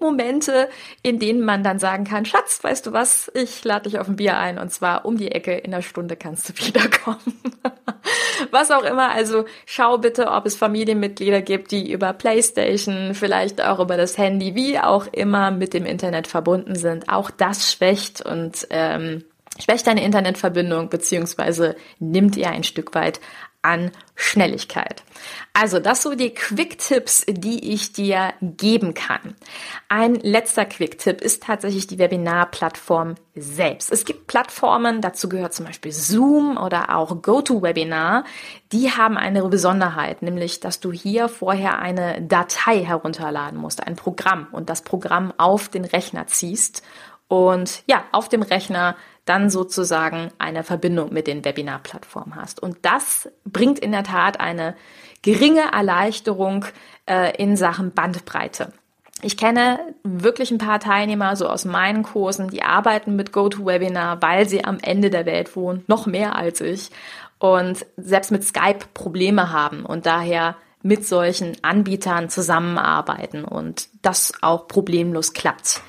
Momente, 0.00 0.68
in 1.02 1.18
denen 1.18 1.42
man 1.42 1.62
dann 1.62 1.78
sagen 1.78 2.04
kann, 2.04 2.24
Schatz, 2.24 2.62
weißt 2.62 2.86
du 2.86 2.92
was, 2.92 3.30
ich 3.34 3.64
lade 3.64 3.88
dich 3.88 3.98
auf 3.98 4.08
ein 4.08 4.16
Bier 4.16 4.38
ein 4.38 4.58
und 4.58 4.70
zwar 4.70 5.04
um 5.04 5.16
die 5.16 5.32
Ecke, 5.32 5.52
in 5.52 5.70
der 5.70 5.82
Stunde 5.82 6.16
kannst 6.16 6.48
du 6.48 6.52
wiederkommen. 6.66 7.40
was 8.50 8.70
auch 8.70 8.84
immer, 8.84 9.10
also 9.10 9.44
schau 9.66 9.98
bitte, 9.98 10.28
ob 10.28 10.46
es 10.46 10.56
Familienmitglieder 10.56 11.42
gibt, 11.42 11.70
die 11.70 11.90
über 11.90 12.12
Playstation, 12.12 13.14
vielleicht 13.14 13.62
auch 13.62 13.80
über 13.80 13.96
das 13.96 14.18
Handy, 14.18 14.54
wie 14.54 14.78
auch 14.78 15.06
immer 15.12 15.50
mit 15.50 15.74
dem 15.74 15.86
Internet 15.86 16.26
verbunden 16.26 16.74
sind. 16.74 17.08
Auch 17.08 17.30
das 17.30 17.72
schwächt 17.72 18.20
und 18.24 18.66
ähm, 18.70 19.24
schwächt 19.58 19.86
deine 19.86 20.04
Internetverbindung 20.04 20.88
beziehungsweise 20.88 21.76
nimmt 21.98 22.36
ihr 22.36 22.50
ein 22.50 22.64
Stück 22.64 22.94
weit 22.94 23.20
an 23.64 23.90
Schnelligkeit. 24.14 25.02
Also 25.54 25.80
das 25.80 26.02
so 26.02 26.14
die 26.14 26.34
Quick-Tipps, 26.34 27.24
die 27.26 27.72
ich 27.72 27.92
dir 27.92 28.34
geben 28.42 28.92
kann. 28.92 29.34
Ein 29.88 30.16
letzter 30.16 30.66
Quick-Tipp 30.66 31.22
ist 31.22 31.42
tatsächlich 31.42 31.86
die 31.86 31.98
Webinar-Plattform 31.98 33.14
selbst. 33.34 33.90
Es 33.90 34.04
gibt 34.04 34.26
Plattformen, 34.26 35.00
dazu 35.00 35.30
gehört 35.30 35.54
zum 35.54 35.64
Beispiel 35.64 35.92
Zoom 35.92 36.58
oder 36.58 36.94
auch 36.94 37.22
GoToWebinar, 37.22 38.24
die 38.70 38.90
haben 38.92 39.16
eine 39.16 39.42
Besonderheit, 39.48 40.20
nämlich 40.20 40.60
dass 40.60 40.80
du 40.80 40.92
hier 40.92 41.28
vorher 41.28 41.78
eine 41.78 42.20
Datei 42.20 42.84
herunterladen 42.84 43.58
musst, 43.58 43.84
ein 43.84 43.96
Programm 43.96 44.46
und 44.52 44.68
das 44.68 44.82
Programm 44.82 45.32
auf 45.38 45.68
den 45.70 45.86
Rechner 45.86 46.26
ziehst 46.26 46.82
und 47.28 47.82
ja, 47.86 48.04
auf 48.12 48.28
dem 48.28 48.42
Rechner 48.42 48.96
dann 49.24 49.50
sozusagen 49.50 50.30
eine 50.38 50.64
Verbindung 50.64 51.12
mit 51.12 51.26
den 51.26 51.44
Webinar-Plattformen 51.44 52.36
hast. 52.36 52.62
Und 52.62 52.76
das 52.82 53.28
bringt 53.44 53.78
in 53.78 53.92
der 53.92 54.04
Tat 54.04 54.40
eine 54.40 54.74
geringe 55.22 55.72
Erleichterung 55.72 56.66
äh, 57.06 57.34
in 57.36 57.56
Sachen 57.56 57.92
Bandbreite. 57.92 58.72
Ich 59.22 59.38
kenne 59.38 59.80
wirklich 60.02 60.50
ein 60.50 60.58
paar 60.58 60.80
Teilnehmer 60.80 61.36
so 61.36 61.48
aus 61.48 61.64
meinen 61.64 62.02
Kursen, 62.02 62.50
die 62.50 62.62
arbeiten 62.62 63.16
mit 63.16 63.32
GoToWebinar, 63.32 64.20
weil 64.20 64.46
sie 64.46 64.64
am 64.64 64.78
Ende 64.82 65.08
der 65.08 65.24
Welt 65.24 65.56
wohnen, 65.56 65.84
noch 65.86 66.04
mehr 66.04 66.36
als 66.36 66.60
ich 66.60 66.90
und 67.38 67.86
selbst 67.96 68.30
mit 68.30 68.44
Skype 68.44 68.80
Probleme 68.92 69.50
haben 69.50 69.86
und 69.86 70.04
daher 70.04 70.56
mit 70.82 71.06
solchen 71.06 71.56
Anbietern 71.62 72.28
zusammenarbeiten 72.28 73.44
und 73.44 73.88
das 74.02 74.34
auch 74.42 74.68
problemlos 74.68 75.32
klappt. 75.32 75.80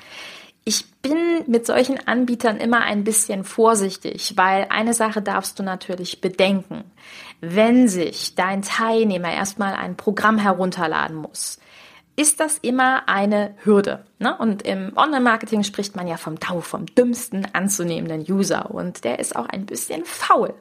Ich 0.68 0.84
bin 1.00 1.44
mit 1.46 1.64
solchen 1.64 2.08
Anbietern 2.08 2.56
immer 2.56 2.80
ein 2.80 3.04
bisschen 3.04 3.44
vorsichtig, 3.44 4.32
weil 4.34 4.66
eine 4.68 4.94
Sache 4.94 5.22
darfst 5.22 5.60
du 5.60 5.62
natürlich 5.62 6.20
bedenken. 6.20 6.82
Wenn 7.40 7.86
sich 7.86 8.34
dein 8.34 8.62
Teilnehmer 8.62 9.32
erstmal 9.32 9.74
ein 9.74 9.96
Programm 9.96 10.38
herunterladen 10.38 11.14
muss, 11.14 11.60
ist 12.16 12.40
das 12.40 12.58
immer 12.58 13.08
eine 13.08 13.54
Hürde. 13.62 14.06
Ne? 14.18 14.36
Und 14.36 14.62
im 14.62 14.92
Online-Marketing 14.96 15.62
spricht 15.62 15.94
man 15.94 16.08
ja 16.08 16.16
vom 16.16 16.40
DAO, 16.40 16.60
vom 16.62 16.86
dümmsten 16.86 17.46
anzunehmenden 17.52 18.22
User. 18.28 18.68
Und 18.72 19.04
der 19.04 19.20
ist 19.20 19.36
auch 19.36 19.46
ein 19.46 19.66
bisschen 19.66 20.04
faul. 20.04 20.52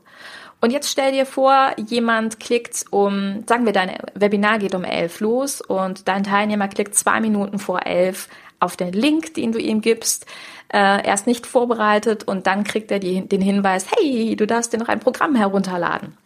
Und 0.61 0.71
jetzt 0.71 0.91
stell 0.91 1.13
dir 1.13 1.25
vor, 1.25 1.71
jemand 1.77 2.39
klickt 2.39 2.85
um, 2.91 3.43
sagen 3.47 3.65
wir, 3.65 3.73
dein 3.73 3.97
Webinar 4.13 4.59
geht 4.59 4.75
um 4.75 4.83
elf 4.83 5.19
los 5.19 5.61
und 5.61 6.07
dein 6.07 6.23
Teilnehmer 6.23 6.67
klickt 6.67 6.95
zwei 6.95 7.19
Minuten 7.19 7.59
vor 7.59 7.85
elf 7.85 8.29
auf 8.59 8.75
den 8.77 8.93
Link, 8.93 9.33
den 9.33 9.51
du 9.51 9.59
ihm 9.59 9.81
gibst. 9.81 10.25
Äh, 10.69 11.03
er 11.03 11.13
ist 11.13 11.27
nicht 11.27 11.45
vorbereitet 11.45 12.27
und 12.27 12.47
dann 12.47 12.63
kriegt 12.63 12.91
er 12.91 12.99
die, 12.99 13.27
den 13.27 13.41
Hinweis, 13.41 13.87
hey, 13.95 14.35
du 14.35 14.47
darfst 14.47 14.73
dir 14.73 14.77
noch 14.77 14.87
ein 14.87 14.99
Programm 14.99 15.35
herunterladen. 15.35 16.17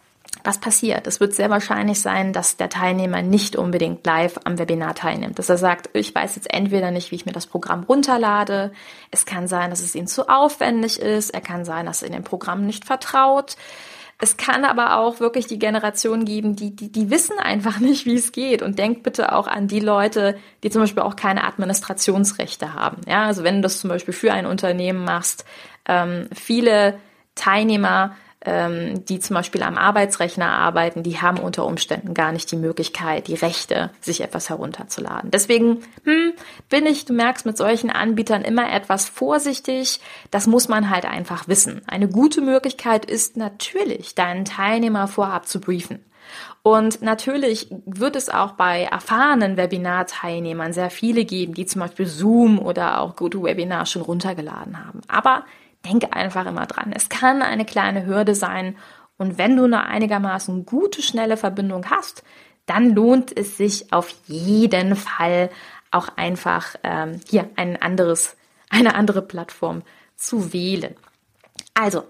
Was 0.44 0.58
passiert? 0.58 1.06
Es 1.06 1.20
wird 1.20 1.34
sehr 1.34 1.50
wahrscheinlich 1.50 2.02
sein, 2.02 2.32
dass 2.32 2.56
der 2.56 2.70
Teilnehmer 2.70 3.22
nicht 3.22 3.58
unbedingt 3.58 4.06
live 4.06 4.40
am 4.46 4.58
Webinar 4.58 4.96
teilnimmt. 4.96 5.38
Dass 5.38 5.50
er 5.50 5.58
sagt, 5.58 5.90
ich 5.94 6.16
weiß 6.16 6.36
jetzt 6.36 6.54
entweder 6.54 6.92
nicht, 6.92 7.12
wie 7.12 7.16
ich 7.16 7.26
mir 7.26 7.34
das 7.34 7.46
Programm 7.46 7.84
runterlade. 7.84 8.72
Es 9.12 9.26
kann 9.26 9.48
sein, 9.48 9.70
dass 9.70 9.82
es 9.82 9.96
ihm 9.96 10.08
zu 10.08 10.30
aufwendig 10.30 11.00
ist. 11.00 11.32
Er 11.32 11.42
kann 11.42 11.66
sein, 11.66 11.86
dass 11.86 12.04
er 12.04 12.08
in 12.08 12.14
dem 12.14 12.24
Programm 12.24 12.66
nicht 12.66 12.86
vertraut. 12.86 13.58
Es 14.22 14.36
kann 14.36 14.66
aber 14.66 14.98
auch 14.98 15.22
wirklich 15.22 15.48
die 15.48 15.60
Generation 15.60 16.26
geben, 16.26 16.54
die, 16.56 16.76
die, 16.76 16.92
die 16.92 17.10
wissen 17.10 17.40
einfach 17.40 17.80
nicht, 17.80 18.06
wie 18.06 18.16
es 18.16 18.32
geht. 18.32 18.62
Und 18.62 18.78
denkt 18.78 19.04
bitte 19.04 19.34
auch 19.34 19.48
an 19.48 19.68
die 19.68 19.80
Leute, 19.80 20.38
die 20.64 20.70
zum 20.70 20.82
Beispiel 20.82 21.04
auch 21.04 21.16
keine 21.16 21.46
Administrationsrechte 21.46 22.74
haben. 22.74 23.02
Ja, 23.08 23.26
also 23.26 23.44
wenn 23.44 23.56
du 23.56 23.62
das 23.62 23.80
zum 23.80 23.90
Beispiel 23.90 24.14
für 24.14 24.34
ein 24.34 24.46
Unternehmen 24.46 25.06
machst, 25.06 25.46
ähm, 25.88 26.28
viele 26.34 27.00
Teilnehmer 27.36 28.16
ähm, 28.46 29.04
die 29.06 29.20
zum 29.20 29.36
Beispiel 29.36 29.64
am 29.64 29.78
Arbeitsrechner 29.78 30.48
arbeiten, 30.50 31.04
die 31.04 31.20
haben 31.22 31.40
unter 31.40 31.66
Umständen 31.66 32.14
gar 32.14 32.32
nicht 32.32 32.50
die 32.52 32.56
Möglichkeit, 32.56 33.28
die 33.28 33.36
Rechte, 33.36 33.92
sich 34.00 34.22
etwas 34.22 34.50
herunterzuladen. 34.50 35.30
Deswegen 35.32 35.82
hm, 36.06 36.34
bin 36.70 36.86
ich, 36.86 37.06
du 37.06 37.14
merkst, 37.14 37.46
mit 37.46 37.58
solchen 37.58 37.90
Anbietern 37.90 38.44
immer 38.44 38.72
etwas 38.72 39.10
vorsichtig. 39.10 40.00
Das 40.32 40.48
muss 40.48 40.70
man 40.70 40.90
halt 40.90 41.06
einfach 41.06 41.48
wissen. 41.50 41.82
Eine 41.88 42.08
gute 42.08 42.42
Möglichkeit 42.42 43.06
ist 43.06 43.36
natürlich, 43.36 44.16
deinen 44.16 44.46
Teilnehmer 44.46 45.08
vorab 45.08 45.48
zu 45.48 45.60
briefen. 45.60 46.06
Und 46.62 47.02
natürlich 47.02 47.68
wird 47.86 48.16
es 48.16 48.30
auch 48.30 48.52
bei 48.52 48.84
erfahrenen 48.84 49.58
Webinar-Teilnehmern 49.58 50.74
sehr 50.74 50.90
viele 50.90 51.26
geben, 51.26 51.54
die 51.54 51.66
zum 51.66 51.82
Beispiel 51.82 52.06
Zoom 52.06 52.60
oder 52.60 53.02
auch 53.02 53.16
GoToWebinar 53.16 53.86
schon 53.86 54.02
runtergeladen 54.02 54.86
haben. 54.86 55.02
Aber 55.08 55.44
denke 55.86 56.14
einfach 56.14 56.46
immer 56.46 56.66
dran. 56.66 56.92
Es 56.94 57.10
kann 57.10 57.42
eine 57.42 57.66
kleine 57.66 58.06
Hürde 58.06 58.36
sein 58.36 58.76
und 59.18 59.38
wenn 59.38 59.56
du 59.58 59.66
eine 59.66 59.86
einigermaßen 59.86 60.66
gute, 60.66 61.02
schnelle 61.02 61.38
Verbindung 61.38 61.90
hast, 61.90 62.24
dann 62.66 62.96
lohnt 62.96 63.38
es 63.38 63.58
sich 63.58 63.92
auf 63.92 64.14
jeden 64.28 64.96
Fall 64.96 65.50
auch 65.92 66.10
einfach 66.16 66.76
ähm, 66.84 67.20
hier 67.28 67.50
ein 67.56 67.82
anderes, 67.82 68.38
eine 68.70 68.96
andere 68.96 69.22
Plattform 69.22 69.84
zu 70.16 70.54
wählen. 70.54 70.96
Also, 71.74 72.04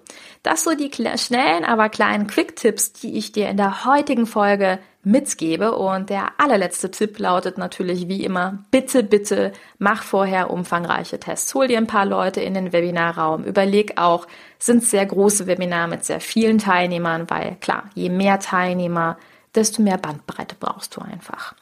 das 0.43 0.63
so 0.63 0.75
die 0.75 0.91
schnellen, 1.17 1.65
aber 1.65 1.89
kleinen 1.89 2.27
Quick-Tipps, 2.27 2.93
die 2.93 3.17
ich 3.17 3.31
dir 3.31 3.49
in 3.49 3.57
der 3.57 3.85
heutigen 3.85 4.25
Folge 4.25 4.79
mitgebe. 5.03 5.75
Und 5.75 6.09
der 6.09 6.31
allerletzte 6.37 6.91
Tipp 6.91 7.19
lautet 7.19 7.57
natürlich 7.57 8.07
wie 8.07 8.23
immer, 8.23 8.63
bitte, 8.71 9.03
bitte 9.03 9.53
mach 9.77 10.03
vorher 10.03 10.49
umfangreiche 10.49 11.19
Tests. 11.19 11.53
Hol 11.55 11.67
dir 11.67 11.77
ein 11.77 11.87
paar 11.87 12.05
Leute 12.05 12.41
in 12.41 12.53
den 12.53 12.73
Webinarraum. 12.73 13.43
Überleg 13.43 13.97
auch, 13.97 14.27
sind 14.57 14.83
sehr 14.83 15.05
große 15.05 15.47
Webinare 15.47 15.87
mit 15.87 16.05
sehr 16.05 16.19
vielen 16.19 16.57
Teilnehmern, 16.57 17.29
weil 17.29 17.55
klar, 17.61 17.89
je 17.95 18.09
mehr 18.09 18.39
Teilnehmer, 18.39 19.17
desto 19.55 19.81
mehr 19.81 19.97
Bandbreite 19.97 20.55
brauchst 20.59 20.95
du 20.95 21.01
einfach. 21.01 21.55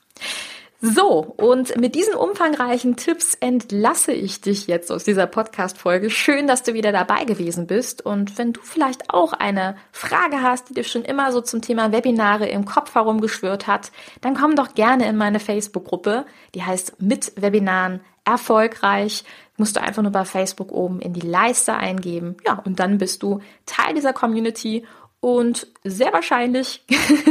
So, 0.79 1.34
und 1.38 1.75
mit 1.77 1.96
diesen 1.96 2.13
umfangreichen 2.13 2.98
Tipps 2.98 3.34
entlasse 3.34 4.12
ich 4.12 4.41
dich 4.41 4.67
jetzt 4.67 4.91
aus 4.91 5.03
dieser 5.03 5.25
Podcast-Folge. 5.25 6.12
Schön, 6.12 6.46
dass 6.46 6.62
du 6.62 6.75
wieder 6.75 6.91
dabei 6.91 7.25
gewesen 7.25 7.65
bist. 7.65 8.05
Und 8.05 8.38
wenn 8.38 8.53
du 8.53 8.62
vielleicht 8.62 9.10
auch 9.10 9.34
eine 9.34 9.75
Frage 9.91 10.43
hast, 10.43 10.69
die 10.69 10.75
dir 10.75 10.84
schon 10.84 11.01
immer 11.01 11.31
so 11.31 11.41
zum 11.41 11.63
Thema 11.63 11.91
Webinare 11.91 12.48
im 12.48 12.65
Kopf 12.65 12.93
herumgeschwört 12.93 13.65
hat, 13.65 13.91
dann 14.22 14.36
komm 14.36 14.55
doch 14.55 14.75
gerne 14.75 15.10
in 15.10 15.17
meine 15.17 15.39
Facebook-Gruppe. 15.39 16.27
Die 16.53 16.62
heißt 16.62 17.01
mit 17.01 17.34
Webinaren 17.41 18.01
erfolgreich. 18.24 19.24
Musst 19.57 19.77
du 19.77 19.81
einfach 19.81 20.03
nur 20.03 20.12
bei 20.12 20.25
Facebook 20.25 20.72
oben 20.72 21.00
in 21.00 21.13
die 21.13 21.25
Leiste 21.25 21.74
eingeben. 21.74 22.38
Ja, 22.46 22.62
und 22.63 22.79
dann 22.79 23.00
bist 23.00 23.24
du 23.24 23.39
Teil 23.65 23.96
dieser 23.96 24.13
Community 24.13 24.86
und 25.20 25.68
sehr 25.84 26.14
wahrscheinlich 26.14 26.86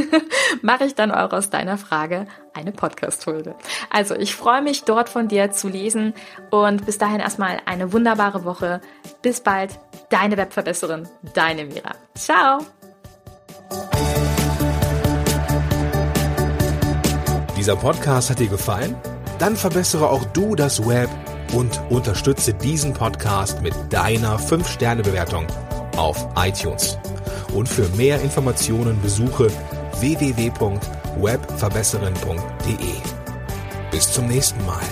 mache 0.62 0.84
ich 0.84 0.94
dann 0.94 1.12
auch 1.12 1.32
aus 1.32 1.50
deiner 1.50 1.78
Frage 1.78 2.26
eine 2.52 2.72
Podcast-Folge. 2.72 3.54
Also 3.90 4.14
ich 4.16 4.34
freue 4.34 4.62
mich 4.62 4.84
dort 4.84 5.08
von 5.08 5.28
dir 5.28 5.52
zu 5.52 5.68
lesen 5.68 6.12
und 6.50 6.84
bis 6.84 6.98
dahin 6.98 7.20
erstmal 7.20 7.60
eine 7.64 7.92
wunderbare 7.92 8.44
Woche. 8.44 8.80
Bis 9.22 9.40
bald, 9.40 9.78
deine 10.10 10.36
Webverbesserin, 10.36 11.08
deine 11.34 11.64
Mira. 11.64 11.94
Ciao! 12.14 12.58
Dieser 17.56 17.76
Podcast 17.76 18.30
hat 18.30 18.38
dir 18.38 18.48
gefallen? 18.48 18.96
Dann 19.38 19.56
verbessere 19.56 20.08
auch 20.08 20.24
du 20.26 20.54
das 20.54 20.86
Web 20.86 21.10
und 21.52 21.80
unterstütze 21.90 22.54
diesen 22.54 22.94
Podcast 22.94 23.62
mit 23.62 23.74
deiner 23.90 24.38
5-Sterne-Bewertung 24.38 25.46
auf 25.96 26.28
iTunes. 26.36 26.98
Und 27.56 27.68
für 27.70 27.88
mehr 27.96 28.20
Informationen 28.20 29.00
besuche 29.00 29.48
www.webverbesserin.de. 30.00 32.74
Bis 33.90 34.12
zum 34.12 34.26
nächsten 34.26 34.62
Mal. 34.66 34.84